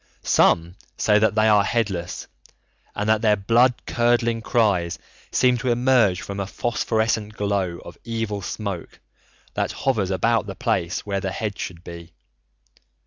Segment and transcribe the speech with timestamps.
[0.23, 2.25] Some say that they are headless,
[2.95, 4.97] and that their blood curdling cries
[5.31, 8.99] seem to emerge from a phosphorescent glow of evil smoke
[9.53, 12.13] that hovers about the place where the head should be.